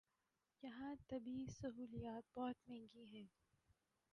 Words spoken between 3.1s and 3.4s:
ہیں